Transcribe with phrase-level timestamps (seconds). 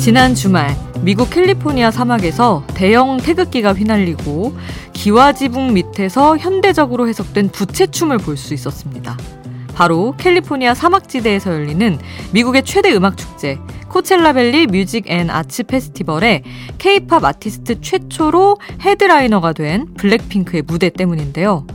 [0.00, 4.56] 지난 주말 미국 캘리포니아 사막에서 대형 태극기가 휘날리고
[4.92, 9.16] 기와 지붕 밑에서 현대적으로 해석된 부채춤을 볼 수 있었습니다.
[9.74, 11.98] 바로 캘리포니아 사막지대에서 열리는
[12.32, 13.58] 미국의 최대 음악 축제
[13.88, 16.44] 코첼라밸리 뮤직 앤 아츠 페스티벌의
[16.78, 21.66] 케이팝 아티스트 최초로 헤드라이너가 된 블랙핑크의 무대 때문인데요.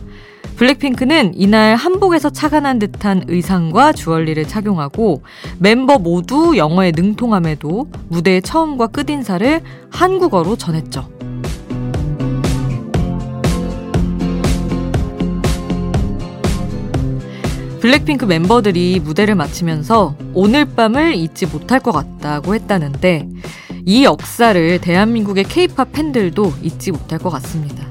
[0.55, 5.22] 블랙핑크는 이날 한복에서 착안한 듯한 의상과 주얼리를 착용하고
[5.59, 11.14] 멤버 모두 영어에 능통함에도 무대의 처음과 끝인사를 한국어로 전했죠.
[17.85, 23.30] 블랙핑크 멤버들이 무대를 마치면서 오늘 밤을 잊지 못할 것 같다고 했다는데
[23.85, 27.86] 이 역사를 대한민국의 케이팝 팬들도 잊지 못할 것 같습니다.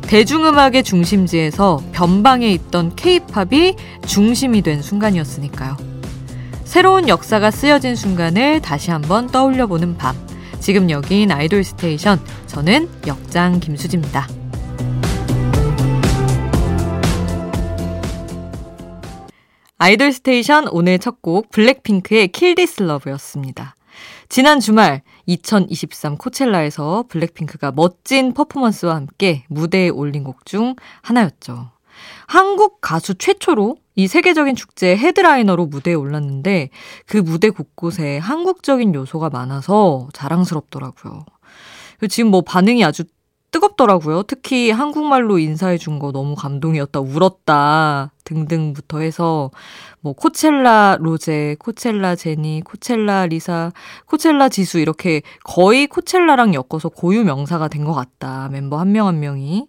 [0.00, 5.76] 대중음악의 중심지에서 변방에 있던 케이팝이 중심이 된 순간이었으니까요.
[6.64, 10.16] 새로운 역사가 쓰여진 순간을 다시 한번 떠올려보는 밤.
[10.58, 12.18] 지금 여긴 아이돌 스테이션.
[12.46, 14.26] 저는 역장 김수지입니다.
[19.78, 22.30] 아이돌 스테이션 오늘 첫 곡 블랙핑크의
[22.80, 23.74] Love였습니다.
[24.28, 31.70] 지난 주말 2023 코첼라에서 블랙핑크가 멋진 퍼포먼스와 함께 무대에 올린 곡 중 하나였죠.
[32.26, 36.70] 한국 가수 최초로 이 세계적인 축제 헤드라이너로 무대에 올랐는데
[37.06, 41.24] 그 무대 곳곳에 한국적인 요소가 많아서 자랑스럽더라고요.
[42.08, 43.04] 지금 뭐 반응이 아주
[43.50, 44.24] 뜨겁더라고요.
[44.24, 49.50] 특히 한국말로 인사해 준 거 너무 감동이었다, 울었다 등등부터 해서
[50.00, 53.72] 뭐 코첼라 로제, 코첼라 제니, 코첼라 리사,
[54.06, 58.48] 코첼라 지수 이렇게 거의 코첼라랑 엮어서 고유 명사가 된 것 같다.
[58.50, 59.68] 멤버 한 명한 한 명이.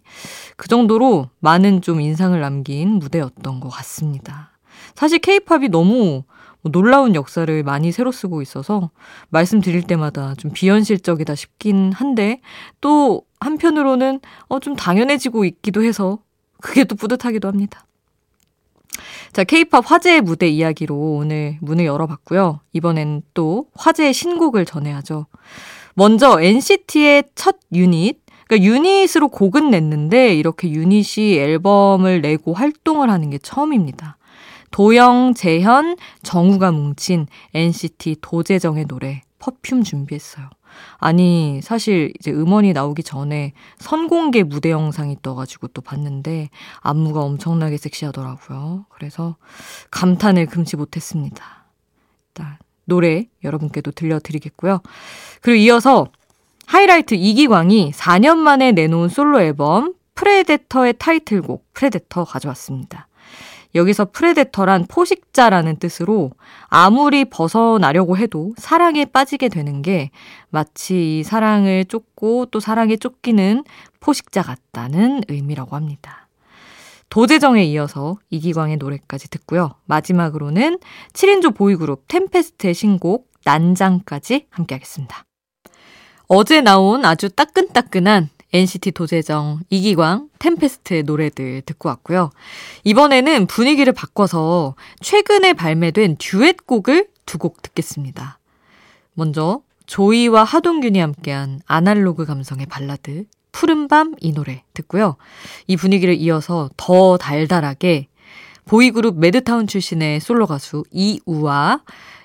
[0.56, 4.50] 그 정도로 많은 좀 인상을 남긴 무대였던 것 같습니다.
[4.94, 6.24] 사실 케이팝이 너무
[6.62, 8.90] 뭐 놀라운 역사를 많이 새로 쓰고 있어서
[9.28, 12.40] 말씀드릴 때마다 좀 비현실적이다 싶긴 한데
[12.80, 16.18] 또 한편으로는 어, 좀 당연해지고 있기도 해서
[16.60, 17.86] 그게 또 뿌듯하기도 합니다.
[19.32, 22.60] 자, 케이팝 화제의 무대 이야기로 오늘 문을 열어봤고요.
[22.72, 25.26] 이번엔 또 화제의 신곡을 전해야죠.
[25.94, 33.38] 먼저 NCT의 첫 유닛, 그러니까 유닛으로 곡은 냈는데 이렇게 유닛이 앨범을 내고 활동을 하는 게
[33.38, 34.18] 처음입니다.
[34.70, 40.50] 도영, 재현, 정우가 뭉친 NCT 도재정의 노래 퍼퓸 준비했어요.
[40.98, 46.50] 아니, 사실 이제 음원이 나오기 전에 선공개 무대 영상이 떠가지고 또 봤는데
[46.80, 48.86] 안무가 엄청나게 섹시하더라고요.
[48.90, 49.36] 그래서
[49.90, 51.66] 감탄을 금치 못했습니다.
[52.28, 54.80] 일단 노래 여러분께도 들려드리겠고요.
[55.40, 56.08] 그리고 이어서
[56.66, 63.06] 하이라이트 이기광이 4년 만에 내놓은 솔로 앨범 Predator의 타이틀곡 Predator 가져왔습니다.
[63.76, 66.32] 여기서 Predator란 포식자라는 뜻으로
[66.66, 70.10] 아무리 벗어나려고 해도 사랑에 빠지게 되는 게
[70.48, 73.62] 마치 사랑을 쫓고 또 사랑에 쫓기는
[74.00, 76.28] 포식자 같다는 의미라고 합니다.
[77.08, 79.74] 도재정에 이어서 이기광의 노래까지 듣고요.
[79.84, 80.78] 마지막으로는
[81.12, 85.24] 7인조 보이그룹 템페스트의 신곡 난장까지 함께 하겠습니다.
[86.28, 92.30] 어제 나온 아주 따끈따끈한 NCT 도재정, 이기광, 템페스트의 노래들 듣고 왔고요.
[92.84, 98.38] 이번에는 분위기를 바꿔서 최근에 발매된 듀엣곡을 두 곡 듣겠습니다.
[99.14, 105.16] 먼저 조이와 하동균이 함께한 아날로그 감성의 발라드 푸른밤 이 노래 듣고요.
[105.66, 108.08] 이 분위기를 이어서 더 달달하게
[108.64, 111.82] 보이그룹 매드타운 출신의 솔로 가수 이우와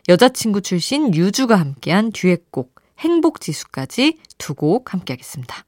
[0.10, 5.66] 여자친구 출신 유주가 함께한 듀엣곡 행복지수까지 두 곡 함께 하겠습니다.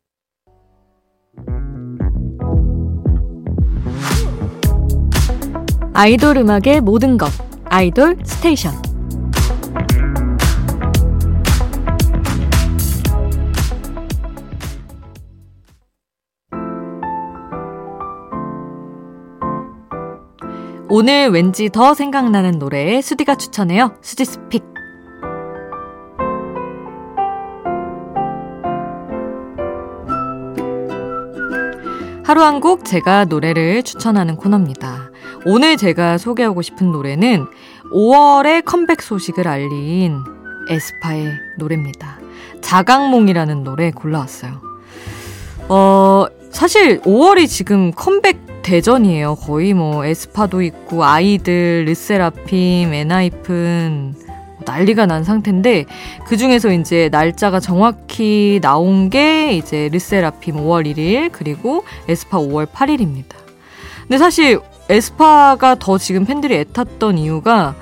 [5.94, 7.30] 아이돌 음악의 모든 것
[7.66, 8.74] 아이돌 스테이션
[20.96, 23.96] 오늘 왠지 더 생각나는 노래 수디가 추천해요.
[24.02, 24.73] 수디's pick.
[32.34, 35.12] 하루 한 곡 제가 노래를 추천하는 코너입니다.
[35.46, 37.46] 오늘 제가 소개하고 싶은 노래는
[37.92, 40.18] 5월의 컴백 소식을 알린
[40.68, 42.18] 에스파의 노래입니다.
[42.62, 44.62] 자각몽이라는 노래 골라왔어요.
[45.70, 49.36] 어, 사실 5월이 지금 컴백 대전이에요.
[49.36, 54.16] 거의 뭐 에스파도 있고 아이들, 르세라핌, 엔하이픈
[54.66, 55.86] 난리가 난 상태인데
[56.26, 63.36] 그 중에서 이제 날짜가 정확히 나온 게 이제 르세라핌 5월 1일 그리고 에스파 5월 8일입니다.
[64.02, 67.76] 근데 사실 에스파가 더 지금 팬들이 애탔던 이유가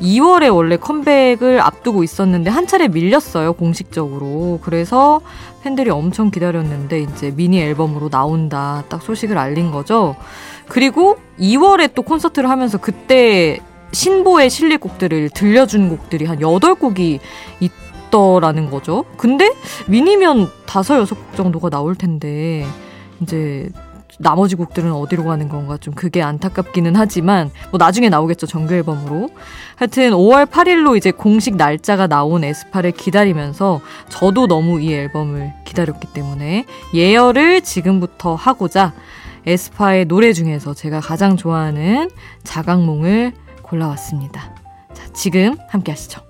[0.00, 4.60] 2월에 원래 컴백을 앞두고 있었는데 한 차례 밀렸어요, 공식적으로.
[4.62, 5.20] 그래서
[5.62, 8.84] 팬들이 엄청 기다렸는데 이제 미니 앨범으로 나온다.
[8.88, 10.16] 딱 소식을 알린 거죠.
[10.68, 13.60] 그리고 2월에 또 콘서트를 하면서 그때
[13.92, 17.20] 신보의 실리 곡들을 들려준 곡들이 한 8곡이
[17.60, 19.04] 있더라는 거죠.
[19.16, 19.52] 근데
[19.86, 22.66] 미니면 5, 6곡 정도가 나올 텐데
[23.20, 23.68] 이제
[24.18, 29.28] 나머지 곡들은 어디로 가는 건가 좀 그게 안타깝기는 하지만 뭐 나중에 나오겠죠 정규 앨범으로
[29.76, 36.64] 하여튼 5월 8일로 이제 공식 날짜가 나온 에스파를 기다리면서 저도 너무 이 앨범을 기다렸기 때문에
[36.94, 38.94] 예열을 지금부터 하고자
[39.46, 42.10] 에스파의 노래 중에서 제가 가장 좋아하는
[42.42, 43.32] 자각몽을
[43.66, 44.54] 골라왔습니다.
[44.94, 46.22] 자, 지금 함께 하시죠.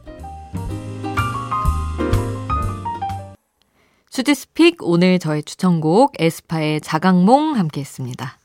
[4.10, 8.38] 수지스픽 오늘 저의 추천곡 에스파의 자각몽 함께 했습니다.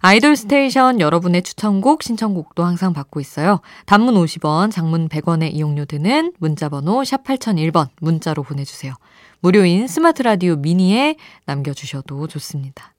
[0.00, 3.60] 아이돌 스테이션 여러분의 추천곡, 신청곡도 항상 받고 있어요.
[3.86, 8.94] 단문 50원, 장문 100원의 이용료 드는 문자번호 샵 8001번 문자로 보내주세요.
[9.40, 12.94] 무료인 스마트 라디오 미니에 남겨주셔도 좋습니다.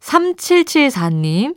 [0.00, 1.56] 3774님,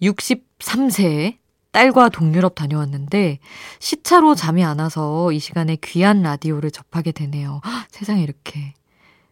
[0.00, 1.39] 63세
[1.72, 3.38] 딸과 동유럽 다녀왔는데
[3.78, 7.60] 시차로 잠이 안 와서 이 시간에 귀한 라디오를 접하게 되네요.
[7.64, 8.74] 헉, 세상에 이렇게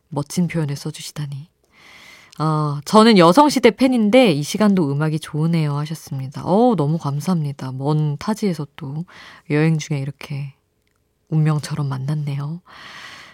[0.08, 1.48] 멋진 표현을 써주시다니.
[2.40, 6.42] 어, 저는 여성시대 팬인데 이 시간도 음악이 좋으네요 하셨습니다.
[6.44, 7.72] 어 너무 감사합니다.
[7.72, 9.04] 먼 타지에서 또
[9.50, 10.54] 여행 중에 이렇게
[11.30, 12.60] 운명처럼 만났네요.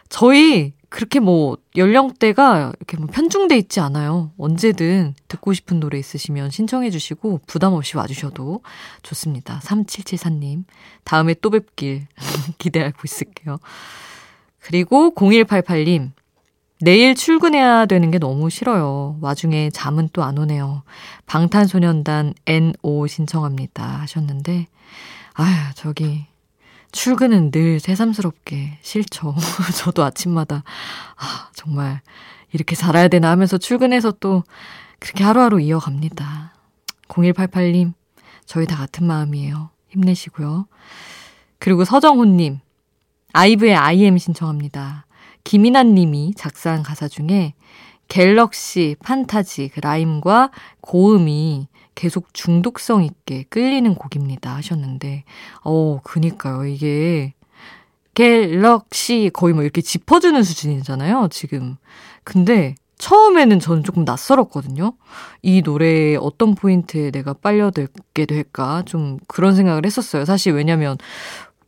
[0.09, 4.31] 저희 그렇게 뭐 연령대가 이렇게 뭐 편중돼 있지 않아요.
[4.39, 8.63] 언제든 듣고 싶은 노래 있으시면 신청해 주시고 부담 없이 와 주셔도
[9.03, 9.59] 좋습니다.
[9.65, 10.65] 3774님.
[11.03, 12.07] 다음에 또 뵙길
[12.59, 13.59] 기대하고 있을게요.
[14.61, 16.13] 그리고 0188님.
[16.81, 19.17] 내일 출근해야 되는 게 너무 싫어요.
[19.21, 20.83] 와중에 잠은 또 안 오네요.
[21.27, 24.01] 방탄소년단 NO 신청합니다.
[24.01, 24.67] 하셨는데,
[25.35, 26.27] 아휴, 저기,
[26.95, 29.35] 출근은 늘 새삼스럽게 싫죠.
[29.77, 30.63] 저도 아침마다,
[31.17, 32.01] 아, 정말
[32.53, 34.45] 이렇게 살아야 되나 하면서 출근해서 또
[35.01, 36.55] 그렇게 하루하루 이어갑니다.
[37.09, 37.95] 0188님,
[38.47, 39.71] 저희 다 같은 마음이에요.
[39.89, 40.67] 힘내시고요.
[41.59, 42.61] 그리고 서정훈님,
[43.33, 45.07] 아이브의 IM 신청합니다.
[45.43, 47.55] 김인환 님이 작사한 가사 중에
[48.07, 55.25] galaxy, 판타지, 그 라임과 고음이 계속 중독성 있게 끌리는 곡입니다 하셨는데,
[55.63, 56.67] 어, 그니까요.
[56.67, 57.35] 이게
[58.15, 61.77] galaxy 거의 뭐 이렇게 짚어주는 수준이잖아요, 지금.
[62.23, 64.95] 근데 처음에는 저는 조금 낯설었거든요.
[65.43, 68.83] 이 노래의 어떤 포인트에 내가 빨려들게 될까?
[68.87, 70.25] 좀 그런 생각을 했었어요.
[70.25, 70.97] 사실 왜냐면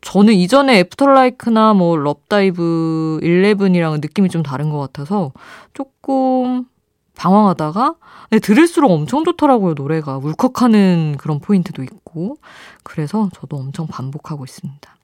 [0.01, 5.33] 저는 이전에 After LIKE나 뭐 LOVE DIVE ELEVEN이랑은 느낌이 좀 다른 것 같아서
[5.75, 6.67] 조금
[7.17, 7.95] 방황하다가
[8.31, 12.39] 네, 들을수록 엄청 좋더라고요 노래가 울컥하는 그런 포인트도 있고
[12.83, 14.97] 그래서 저도 엄청 반복하고 있습니다.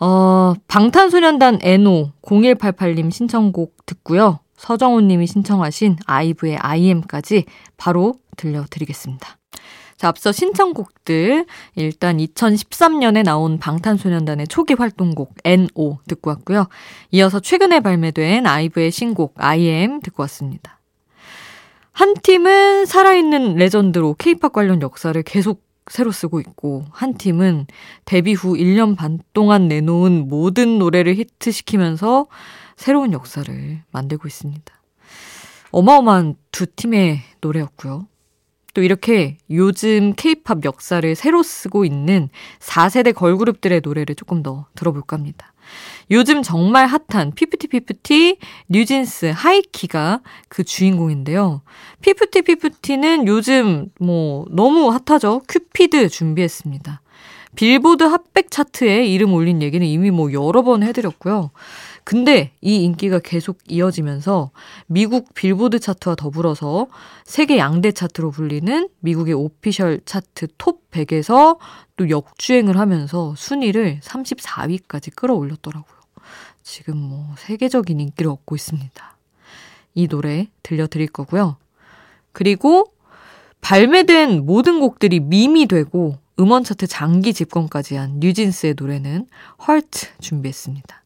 [0.00, 4.40] 어, 방탄소년단 에노 0188님 신청곡 듣고요.
[4.56, 7.44] 서정훈 님이 신청하신 아이브의 IM까지
[7.76, 9.41] 바로 들려드리겠습니다.
[10.02, 11.46] 자, 앞서 신청곡들
[11.76, 16.66] 일단 2013년에 나온 방탄소년단의 초기 활동곡 NO 듣고 왔고요.
[17.12, 20.80] 이어서 최근에 발매된 아이브의 신곡 IM 듣고 왔습니다.
[21.92, 27.68] 한 팀은 살아있는 레전드로 케이팝 관련 역사를 계속 새로 쓰고 있고 한 팀은
[28.04, 32.26] 데뷔 후 1년 반 동안 내놓은 모든 노래를 히트시키면서
[32.74, 34.74] 새로운 역사를 만들고 있습니다.
[35.70, 38.08] 어마어마한 두 팀의 노래였고요.
[38.74, 45.52] 또 이렇게 요즘 케이팝 역사를 새로 쓰고 있는 4세대 걸그룹들의 노래를 조금 더 들어볼까 합니다.
[46.10, 48.38] 요즘 정말 핫한 피프티피프티,
[48.68, 51.62] 뉴진스, 하이키가 그 주인공인데요.
[52.00, 55.42] 피프티피프티는 요즘 뭐 너무 핫하죠.
[55.48, 57.00] 큐피드 준비했습니다.
[57.54, 61.50] 빌보드 Hot백 차트에 이름 올린 얘기는 이미 뭐 여러 번 해드렸고요.
[62.04, 64.50] 근데 이 인기가 계속 이어지면서
[64.86, 66.88] 미국 빌보드 차트와 더불어서
[67.24, 71.58] 세계 양대 차트로 불리는 영국의 Official 차트 톱 100에서
[71.96, 76.00] 또 역주행을 하면서 순위를 34위까지 끌어올렸더라고요.
[76.62, 79.16] 지금 뭐 세계적인 인기를 얻고 있습니다.
[79.94, 81.56] 이 노래 들려드릴 거고요.
[82.32, 82.92] 그리고
[83.60, 89.28] 발매된 모든 곡들이 밈이 되고 음원 차트 장기 집권까지 한 뉴진스의 노래는
[89.66, 91.01] 헐트 준비했습니다.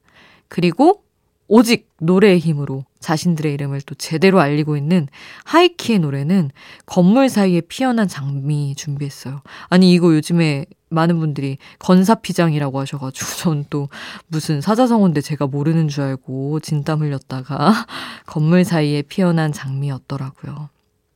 [0.48, 1.02] 그리고
[1.48, 5.06] 오직 노래의 힘으로 자신들의 이름을 또 제대로 알리고 있는
[5.44, 6.50] 하이키의 노래는
[6.86, 9.42] 건물 사이에 피어난 장미 준비했어요.
[9.68, 13.88] 아니, 이거 요즘에 많은 분들이 건사피장이라고 하셔가지고 전 또
[14.28, 17.86] 무슨 사자성어인데 제가 모르는 줄 알고 진땀 흘렸다가
[18.26, 20.68] 건물 사이에 피어난 장미였더라고요.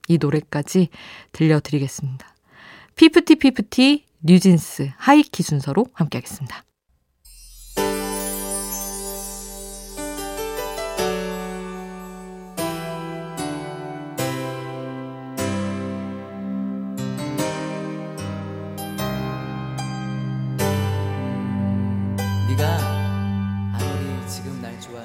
[0.08, 0.88] 이 노래까지
[1.32, 2.26] 들려드리겠습니다.
[2.96, 6.64] 피프티 피프티 뉴진스 하이키 순서로 함께하겠습니다.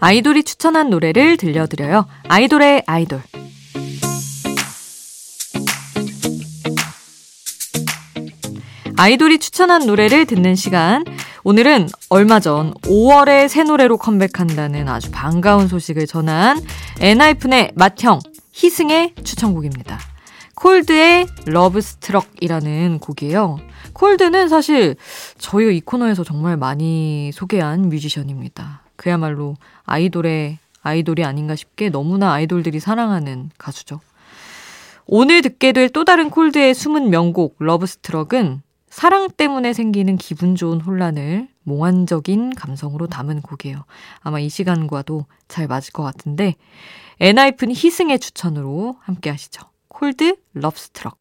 [0.00, 2.06] 아이돌이 추천한 노래를 들려드려요.
[2.28, 3.20] 아이돌의 아이돌.
[8.96, 11.04] 아이돌이 추천한 노래를 듣는 시간.
[11.42, 16.60] 오늘은 얼마 전 5월에 새 노래로 컴백한다는 아주 반가운 소식을 전한
[17.00, 18.20] 엔하이픈의 맏형
[18.52, 19.98] 희승의 추천곡입니다.
[20.54, 23.58] 콜드의 Lovestruck이라는 곡이에요.
[23.94, 24.96] 콜드는 사실
[25.38, 28.87] 저희 이 코너에서 정말 많이 소개한 뮤지션입니다.
[28.98, 34.00] 그야말로 아이돌의 아이돌이 아닌가 싶게 너무나 아이돌들이 사랑하는 가수죠.
[35.06, 41.48] 오늘 듣게 될 또 다른 콜드의 숨은 명곡 Lovestruck은 사랑 때문에 생기는 기분 좋은 혼란을
[41.62, 43.84] 몽환적인 감성으로 담은 곡이에요.
[44.20, 46.56] 아마 이 시간과도 잘 맞을 것 같은데
[47.20, 49.62] 엔하이픈 희승의 추천으로 함께 하시죠.
[49.88, 51.16] 콜드 Lovestruck